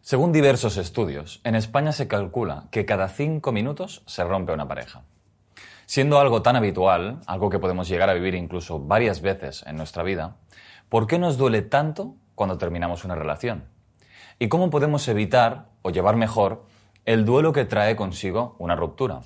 [0.00, 5.02] Según diversos estudios, en España se calcula que cada cinco minutos se rompe una pareja.
[5.84, 10.02] Siendo algo tan habitual, algo que podemos llegar a vivir incluso varias veces en nuestra
[10.02, 10.36] vida,
[10.88, 13.64] ¿por qué nos duele tanto cuando terminamos una relación?
[14.38, 16.64] ¿Y cómo podemos evitar o llevar mejor
[17.04, 19.20] el duelo que trae consigo una ruptura?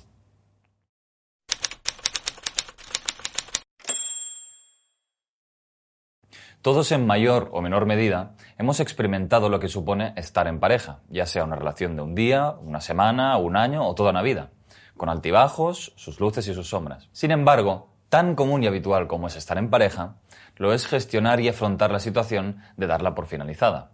[6.63, 11.25] Todos en mayor o menor medida hemos experimentado lo que supone estar en pareja, ya
[11.25, 14.51] sea una relación de un día, una semana, un año o toda una vida,
[14.95, 17.09] con altibajos, sus luces y sus sombras.
[17.11, 20.15] Sin embargo, tan común y habitual como es estar en pareja,
[20.55, 23.91] lo es gestionar y afrontar la situación de darla por finalizada.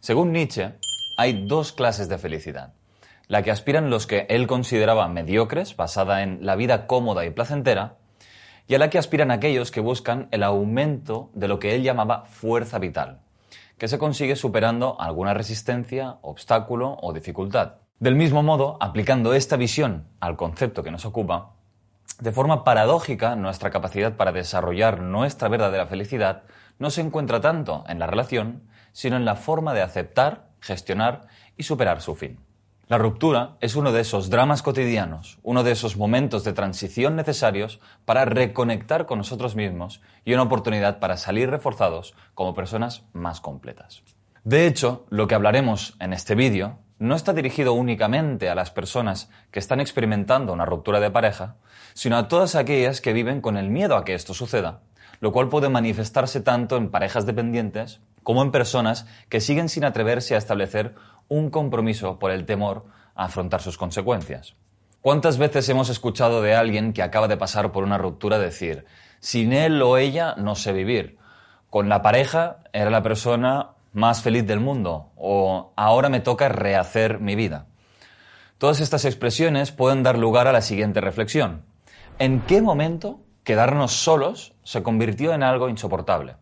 [0.00, 0.72] Según Nietzsche,
[1.18, 2.72] hay dos clases de felicidad.
[3.28, 7.98] La que aspiran los que él consideraba mediocres, basada en la vida cómoda y placentera,
[8.72, 12.24] y a la que aspiran aquellos que buscan el aumento de lo que él llamaba
[12.24, 13.20] fuerza vital,
[13.76, 17.74] que se consigue superando alguna resistencia, obstáculo o dificultad.
[18.00, 21.50] Del mismo modo, aplicando esta visión al concepto que nos ocupa,
[22.18, 26.44] de forma paradójica, nuestra capacidad para desarrollar nuestra verdadera felicidad
[26.78, 31.26] no se encuentra tanto en la relación, sino en la forma de aceptar, gestionar
[31.58, 32.40] y superar su fin.
[32.88, 37.80] La ruptura es uno de esos dramas cotidianos, uno de esos momentos de transición necesarios
[38.04, 44.02] para reconectar con nosotros mismos y una oportunidad para salir reforzados como personas más completas.
[44.44, 49.30] De hecho, lo que hablaremos en este vídeo no está dirigido únicamente a las personas
[49.52, 51.56] que están experimentando una ruptura de pareja,
[51.94, 54.82] sino a todas aquellas que viven con el miedo a que esto suceda,
[55.20, 60.34] lo cual puede manifestarse tanto en parejas dependientes como en personas que siguen sin atreverse
[60.34, 60.94] a establecer
[61.32, 62.84] un compromiso por el temor
[63.14, 64.54] a afrontar sus consecuencias.
[65.00, 68.84] ¿Cuántas veces hemos escuchado de alguien que acaba de pasar por una ruptura decir,
[69.18, 71.16] sin él o ella no sé vivir,
[71.70, 77.18] con la pareja era la persona más feliz del mundo o ahora me toca rehacer
[77.18, 77.66] mi vida?
[78.58, 81.64] Todas estas expresiones pueden dar lugar a la siguiente reflexión.
[82.18, 86.36] ¿En qué momento quedarnos solos se convirtió en algo insoportable?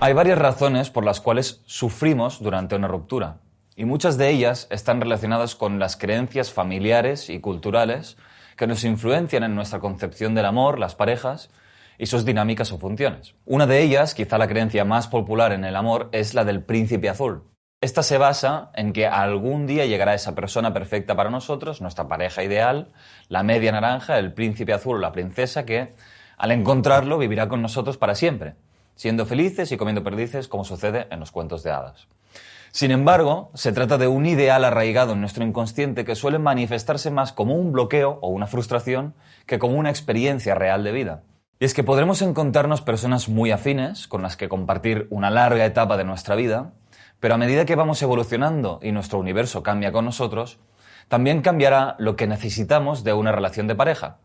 [0.00, 3.38] Hay varias razones por las cuales sufrimos durante una ruptura
[3.78, 8.16] y muchas de ellas están relacionadas con las creencias familiares y culturales
[8.56, 11.48] que nos influencian en nuestra concepción del amor, las parejas
[11.96, 13.36] y sus dinámicas o funciones.
[13.46, 17.08] Una de ellas, quizá la creencia más popular en el amor, es la del príncipe
[17.08, 17.44] azul.
[17.80, 22.42] Esta se basa en que algún día llegará esa persona perfecta para nosotros, nuestra pareja
[22.42, 22.88] ideal,
[23.28, 25.94] la media naranja, el príncipe azul o la princesa que,
[26.36, 28.56] al encontrarlo, vivirá con nosotros para siempre,
[28.96, 32.08] siendo felices y comiendo perdices como sucede en los cuentos de hadas.
[32.70, 37.32] Sin embargo, se trata de un ideal arraigado en nuestro inconsciente que suele manifestarse más
[37.32, 39.14] como un bloqueo o una frustración
[39.46, 41.22] que como una experiencia real de vida.
[41.60, 45.96] Y es que podremos encontrarnos personas muy afines con las que compartir una larga etapa
[45.96, 46.72] de nuestra vida,
[47.20, 50.60] pero a medida que vamos evolucionando y nuestro universo cambia con nosotros,
[51.08, 54.18] también cambiará lo que necesitamos de una relación de pareja,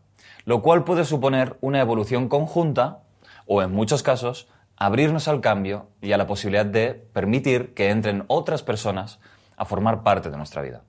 [0.44, 3.00] lo cual puede suponer una evolución conjunta
[3.46, 8.24] o, en muchos casos, abrirnos al cambio y a la posibilidad de permitir que entren
[8.28, 9.20] otras personas
[9.56, 10.82] a formar parte de nuestra vida.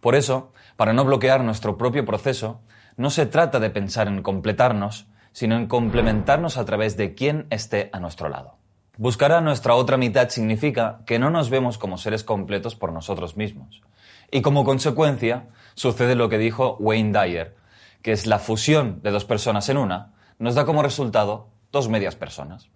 [0.00, 2.62] Por eso, para no bloquear nuestro propio proceso,
[2.96, 7.90] no se trata de pensar en completarnos, sino en complementarnos a través de quien esté
[7.92, 8.58] a nuestro lado.
[8.96, 13.36] Buscar a nuestra otra mitad significa que no nos vemos como seres completos por nosotros
[13.36, 13.82] mismos.
[14.30, 17.56] Y como consecuencia, sucede lo que dijo Wayne Dyer,
[18.02, 22.16] que es la fusión de dos personas en una, nos da como resultado dos medias
[22.16, 22.70] personas.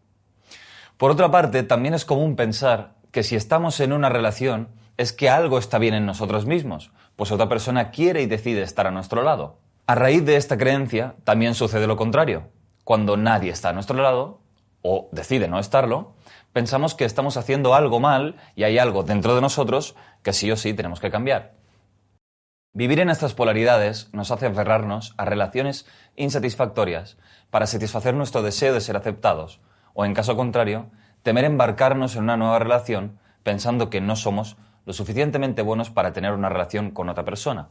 [0.96, 5.28] Por otra parte, también es común pensar que si estamos en una relación es que
[5.28, 9.22] algo está bien en nosotros mismos, pues otra persona quiere y decide estar a nuestro
[9.22, 9.58] lado.
[9.86, 12.48] A raíz de esta creencia también sucede lo contrario.
[12.84, 14.40] Cuando nadie está a nuestro lado,
[14.82, 16.14] o decide no estarlo,
[16.52, 20.56] pensamos que estamos haciendo algo mal y hay algo dentro de nosotros que sí o
[20.56, 21.54] sí tenemos que cambiar.
[22.76, 25.86] Vivir en estas polaridades nos hace aferrarnos a relaciones
[26.16, 27.16] insatisfactorias
[27.50, 29.60] para satisfacer nuestro deseo de ser aceptados,
[29.92, 30.86] o en caso contrario,
[31.22, 34.56] temer embarcarnos en una nueva relación pensando que no somos
[34.86, 37.68] lo suficientemente buenos para tener una relación con otra persona,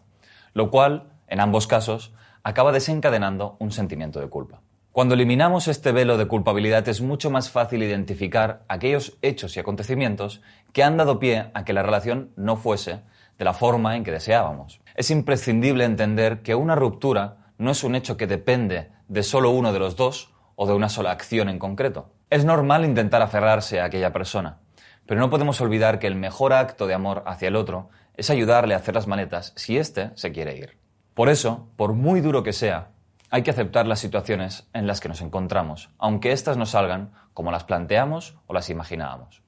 [0.54, 4.62] lo cual, en ambos casos, acaba desencadenando un sentimiento de culpa.
[4.94, 10.42] Cuando eliminamos este velo de culpabilidad es mucho más fácil identificar aquellos hechos y acontecimientos
[10.72, 13.02] que han dado pie a que la relación no fuese
[13.38, 14.80] de la forma en que deseábamos.
[14.96, 19.74] Es imprescindible entender que una ruptura no es un hecho que depende de solo uno
[19.74, 22.12] de los dos o de una sola acción en concreto.
[22.30, 24.60] Es normal intentar aferrarse a aquella persona,
[25.08, 28.76] pero no podemos olvidar que el mejor acto de amor hacia el otro es ayudarle
[28.76, 30.78] a hacer las maletas si éste se quiere ir.
[31.16, 32.90] Por eso, por muy duro que sea,
[33.32, 37.52] hay que aceptar las situaciones en las que nos encontramos, aunque éstas no salgan como
[37.52, 39.42] las planteamos o las imaginábamos.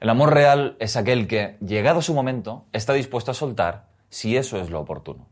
[0.00, 4.60] El amor real es aquel que, llegado su momento, está dispuesto a soltar si eso
[4.60, 5.28] es lo oportuno.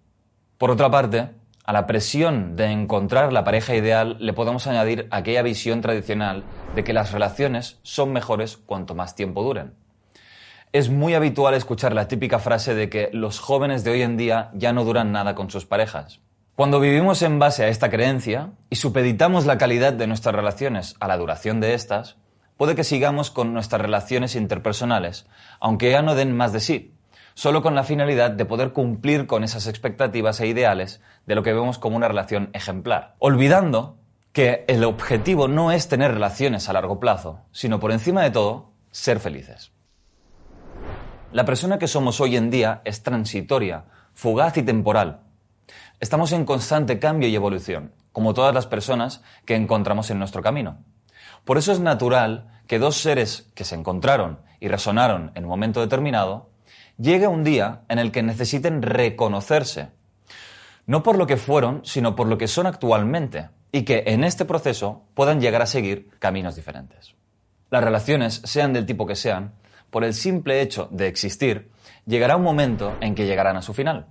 [0.59, 1.31] Por otra parte,
[1.65, 6.45] a la presión de encontrar la pareja ideal le podemos añadir aquella visión tradicional
[6.75, 9.75] de que las relaciones son mejores cuanto más tiempo duren.
[10.73, 14.51] Es muy habitual escuchar la típica frase de que los jóvenes de hoy en día
[14.55, 16.21] ya no duran nada con sus parejas.
[16.57, 21.09] Cuando vivimos en base a esta creencia y supeditamos la calidad de nuestras relaciones a
[21.09, 22.17] la duración de estas,
[22.57, 25.27] puede que sigamos con nuestras relaciones interpersonales,
[25.61, 26.94] aunque ya no den más de sí,
[27.35, 31.53] solo con la finalidad de poder cumplir con esas expectativas e ideales de lo que
[31.53, 33.99] vemos como una relación ejemplar, olvidando
[34.33, 38.71] que el objetivo no es tener relaciones a largo plazo, sino por encima de todo,
[38.91, 39.73] ser felices.
[41.33, 45.25] La persona que somos hoy en día es transitoria, fugaz y temporal,
[46.01, 50.79] Estamos en constante cambio y evolución, como todas las personas que encontramos en nuestro camino.
[51.45, 55.81] Por eso es natural que dos seres que se encontraron y resonaron en un momento
[55.81, 56.51] determinado,
[56.99, 59.89] llegue un día en el que necesiten reconocerse,
[60.87, 64.45] no por lo que fueron, sino por lo que son actualmente, y que en este
[64.45, 67.15] proceso puedan llegar a seguir caminos diferentes.
[67.71, 69.55] Las relaciones, sean del tipo que sean,
[69.91, 71.71] por el simple hecho de existir,
[72.07, 74.07] llegará un momento en que llegarán a su final.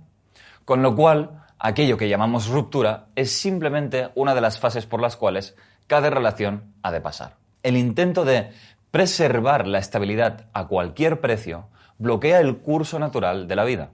[0.64, 5.16] Con lo cual, aquello que llamamos ruptura es simplemente una de las fases por las
[5.16, 5.54] cuales
[5.86, 7.36] cada relación ha de pasar.
[7.62, 8.50] El intento de
[8.90, 11.68] preservar la estabilidad a cualquier precio
[11.98, 13.90] bloquea el curso natural de la vida,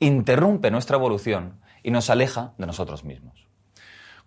[0.00, 3.46] interrumpe nuestra evolución y nos aleja de nosotros mismos.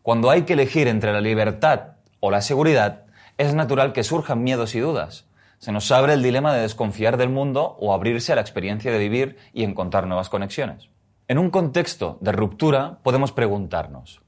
[0.02, 3.06] Cuando hay que elegir entre la libertad o la seguridad,
[3.38, 5.26] es natural que surjan miedos y dudas.
[5.60, 8.98] Se nos abre el dilema de desconfiar del mundo o abrirse a la experiencia de
[8.98, 10.90] vivir y encontrar nuevas conexiones.
[11.28, 14.22] En un contexto de ruptura podemos preguntarnos,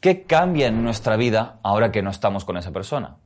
[0.00, 3.16] ¿qué cambia en nuestra vida ahora que no estamos con esa persona?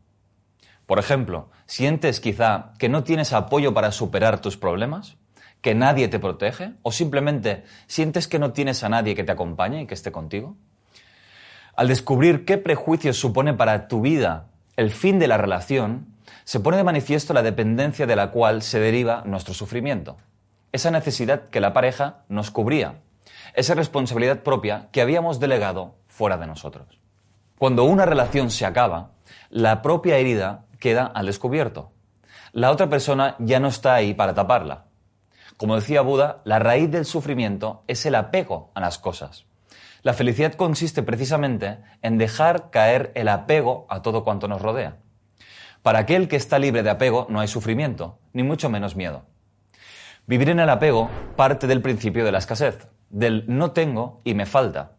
[0.89, 5.19] Por ejemplo, ¿sientes quizá que no tienes apoyo para superar tus problemas?
[5.61, 6.71] ¿Que nadie te protege?
[6.81, 10.57] ¿O simplemente sientes que no tienes a nadie que te acompañe y que esté contigo?
[11.77, 14.47] Al descubrir qué prejuicios supone para tu vida
[14.79, 16.07] el fin de la relación,
[16.45, 20.17] se pone de manifiesto la dependencia de la cual se deriva nuestro sufrimiento.
[20.73, 22.95] Esa necesidad que la pareja nos cubría
[23.53, 26.99] esa responsabilidad propia que habíamos delegado fuera de nosotros.
[27.59, 29.11] Cuando una relación se acaba,
[29.51, 31.93] la propia herida queda al descubierto.
[32.53, 34.87] La otra persona ya no está ahí para taparla.
[35.57, 39.47] Como decía Buda, la raíz del sufrimiento es el apego a las cosas.
[40.03, 44.99] La felicidad consiste precisamente en dejar caer el apego a todo cuanto nos rodea.
[45.83, 49.27] Para aquel que está libre de apego no hay sufrimiento, ni mucho menos miedo.
[50.27, 54.47] Vivir en el apego parte del principio de la escasez del no tengo y me
[54.47, 54.93] falta,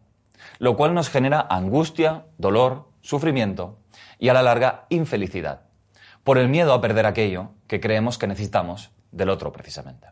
[0.58, 3.78] lo cual nos genera angustia, dolor, sufrimiento
[4.18, 5.62] y a la larga infelicidad,
[6.24, 10.08] por el miedo a perder aquello que creemos que necesitamos del otro precisamente.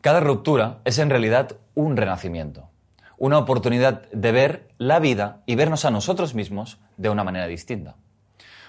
[0.00, 2.70] Cada ruptura es en realidad un renacimiento,
[3.16, 7.96] una oportunidad de ver la vida y vernos a nosotros mismos de una manera distinta.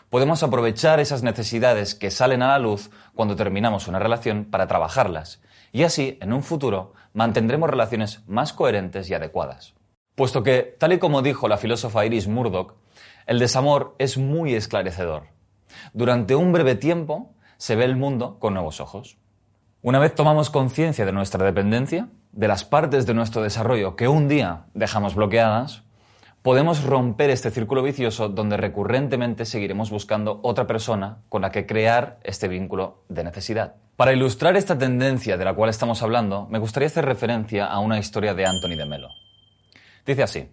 [0.09, 5.41] Podemos aprovechar esas necesidades que salen a la luz cuando terminamos una relación para trabajarlas
[5.75, 9.73] y así, en un futuro, mantendremos relaciones más coherentes y adecuadas.
[10.15, 12.75] Puesto que, tal y como dijo la filósofa Iris Murdoch,
[13.25, 15.34] el desamor es muy esclarecedor.
[15.93, 19.17] Durante un breve tiempo se ve el mundo con nuevos ojos.
[19.81, 24.27] Una vez tomamos conciencia de nuestra dependencia, de las partes de nuestro desarrollo que un
[24.27, 25.83] día dejamos bloqueadas,
[26.41, 32.19] podemos romper este círculo vicioso donde recurrentemente seguiremos buscando otra persona con la que crear
[32.23, 33.75] este vínculo de necesidad.
[33.95, 37.97] Para ilustrar esta tendencia de la cual estamos hablando, me gustaría hacer referencia a una
[37.97, 39.09] historia de Anthony de Melo.
[40.05, 40.49] Dice así,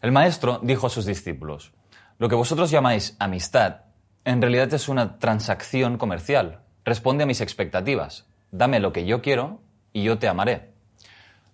[0.00, 1.72] el maestro dijo a sus discípulos,
[2.16, 3.82] lo que vosotros llamáis amistad,
[4.24, 9.60] en realidad es una transacción comercial, responde a mis expectativas, dame lo que yo quiero
[9.92, 10.70] y yo te amaré.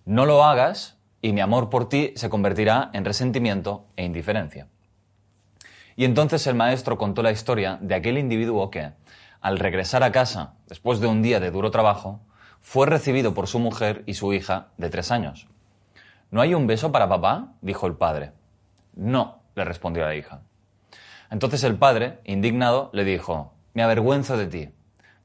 [0.04, 4.68] No lo hagas y mi amor por ti se convertirá en resentimiento e indiferencia.
[5.96, 8.92] Y entonces el maestro contó la historia de aquel individuo que,
[9.40, 12.20] al regresar a casa después de un día de duro trabajo,
[12.60, 15.46] fue recibido por su mujer y su hija de tres años.
[16.30, 17.54] ¿No hay un beso para papá?
[17.62, 18.32] dijo el padre.
[18.94, 20.42] No, le respondió la hija.
[21.30, 24.68] Entonces el padre, indignado, le dijo, me avergüenzo de ti.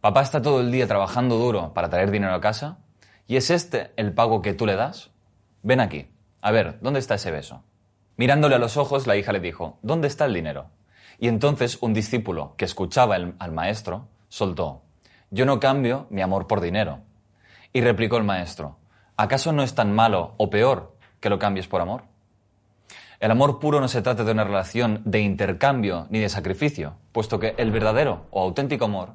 [0.02, 2.80] Papá está todo el día trabajando duro para traer dinero a casa
[3.28, 5.12] y es este el pago que tú le das.
[5.64, 6.08] Ven aquí.
[6.42, 7.64] A ver, ¿dónde está ese beso?
[8.18, 10.72] Mirándole a los ojos, la hija le dijo, ¿dónde está el dinero?
[11.20, 14.82] Y entonces un discípulo que escuchaba al maestro soltó,
[15.30, 17.00] yo no cambio mi amor por dinero.
[17.72, 18.78] Y replicó el maestro,
[19.16, 22.11] ¿acaso no es tan malo o peor que lo cambies por amor?
[23.22, 27.40] El amor puro no se trata de una relación de intercambio ni de sacrificio, puesto
[27.40, 29.10] que el verdadero o auténtico amor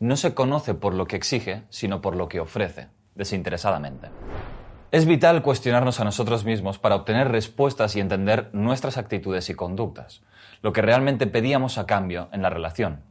[0.00, 4.08] no se conoce por lo que exige, sino por lo que ofrece, desinteresadamente.
[4.90, 10.22] Es vital cuestionarnos a nosotros mismos para obtener respuestas y entender nuestras actitudes y conductas,
[10.60, 13.02] lo que realmente pedíamos a cambio en la relación,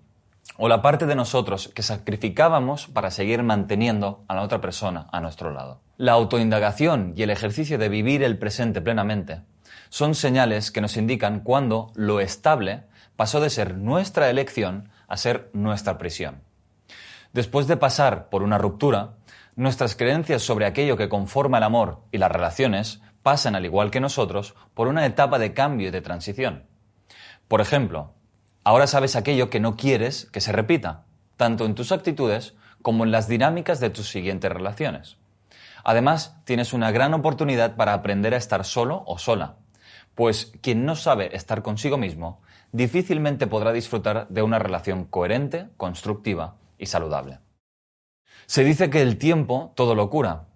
[0.58, 5.22] o la parte de nosotros que sacrificábamos para seguir manteniendo a la otra persona a
[5.22, 5.80] nuestro lado.
[5.96, 9.40] La autoindagación y el ejercicio de vivir el presente plenamente
[9.90, 12.84] son señales que nos indican cuándo lo estable
[13.16, 16.42] pasó de ser nuestra elección a ser nuestra prisión.
[17.32, 19.16] Después de pasar por una ruptura,
[19.56, 24.00] nuestras creencias sobre aquello que conforma el amor y las relaciones pasan, al igual que
[24.00, 26.68] nosotros, por una etapa de cambio y de transición.
[27.48, 28.14] Por ejemplo,
[28.64, 31.06] ahora sabes aquello que no quieres que se repita,
[31.38, 35.18] tanto en tus actitudes como en las dinámicas de tus siguientes relaciones.
[35.84, 39.58] Además, tienes una gran oportunidad para aprender a estar solo o sola,
[40.16, 42.42] pues quien no sabe estar consigo mismo
[42.72, 47.40] difícilmente podrá disfrutar de una relación coherente, constructiva y saludable.
[48.46, 50.48] Se dice que el tiempo todo lo cura,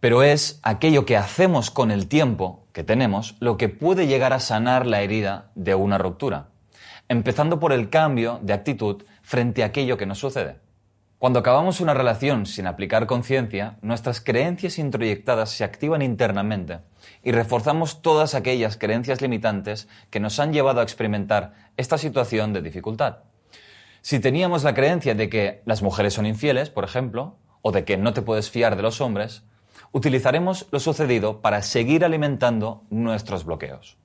[0.00, 4.40] pero es aquello que hacemos con el tiempo que tenemos lo que puede llegar a
[4.40, 6.48] sanar la herida de una ruptura,
[7.08, 10.58] empezando por el cambio de actitud frente a aquello que nos sucede.
[11.22, 16.80] Cuando acabamos una relación sin aplicar conciencia, nuestras creencias introyectadas se activan internamente
[17.22, 22.60] y reforzamos todas aquellas creencias limitantes que nos han llevado a experimentar esta situación de
[22.60, 23.18] dificultad.
[24.00, 27.96] Si teníamos la creencia de que las mujeres son infieles, por ejemplo, o de que
[27.96, 29.44] no te puedes fiar de los hombres,
[29.92, 33.96] utilizaremos lo sucedido para seguir alimentando nuestros bloqueos.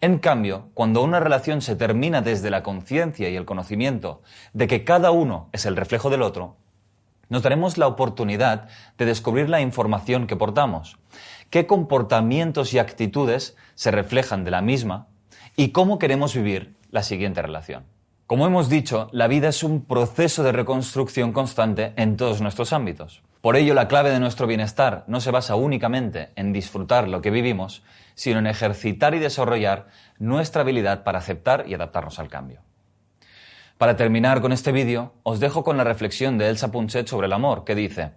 [0.00, 4.84] En cambio, cuando una relación se termina desde la conciencia y el conocimiento de que
[4.84, 6.56] cada uno es el reflejo del otro,
[7.28, 10.98] nos daremos la oportunidad de descubrir la información que portamos,
[11.50, 15.08] qué comportamientos y actitudes se reflejan de la misma
[15.56, 17.84] y cómo queremos vivir la siguiente relación.
[18.28, 23.22] Como hemos dicho, la vida es un proceso de reconstrucción constante en todos nuestros ámbitos.
[23.40, 27.30] Por ello, la clave de nuestro bienestar no se basa únicamente en disfrutar lo que
[27.30, 29.86] vivimos, sino en ejercitar y desarrollar
[30.18, 32.62] nuestra habilidad para aceptar y adaptarnos al cambio.
[33.78, 37.32] Para terminar con este vídeo, os dejo con la reflexión de Elsa Punset sobre el
[37.32, 38.10] amor, que dice,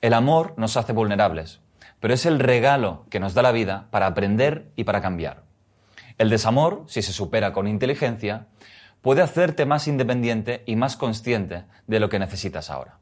[0.00, 1.60] el amor nos hace vulnerables,
[1.98, 5.42] pero es el regalo que nos da la vida para aprender y para cambiar.
[6.18, 8.46] El desamor, si se supera con inteligencia,
[9.00, 13.01] puede hacerte más independiente y más consciente de lo que necesitas ahora.